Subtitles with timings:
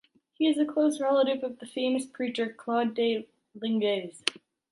[0.33, 4.23] He is a close relative of the famous preacher Claude de Lingendes.